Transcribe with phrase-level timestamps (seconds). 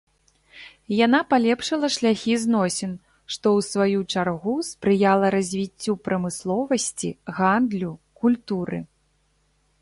[1.05, 2.95] Яна палепшыла шляхі зносін,
[3.35, 7.09] што, у сваю чаргу, спрыяла развіццю прамысловасці,
[7.43, 7.93] гандлю,
[8.25, 8.79] культуры.